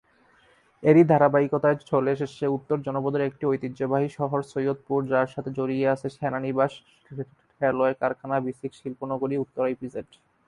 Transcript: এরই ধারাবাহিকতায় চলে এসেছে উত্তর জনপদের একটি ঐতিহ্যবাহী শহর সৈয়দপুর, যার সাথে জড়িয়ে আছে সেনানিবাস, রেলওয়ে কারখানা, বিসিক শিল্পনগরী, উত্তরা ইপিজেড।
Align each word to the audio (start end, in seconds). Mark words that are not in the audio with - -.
এরই 0.83 1.03
ধারাবাহিকতায় 1.03 1.77
চলে 1.91 2.09
এসেছে 2.11 2.43
উত্তর 2.47 2.77
জনপদের 2.81 3.21
একটি 3.25 3.43
ঐতিহ্যবাহী 3.45 4.09
শহর 4.09 4.39
সৈয়দপুর, 4.43 4.99
যার 5.05 5.27
সাথে 5.27 5.49
জড়িয়ে 5.57 5.85
আছে 5.89 6.07
সেনানিবাস, 6.09 6.71
রেলওয়ে 7.61 7.93
কারখানা, 7.93 8.35
বিসিক 8.39 8.71
শিল্পনগরী, 8.73 9.35
উত্তরা 9.37 9.67
ইপিজেড। 9.69 10.07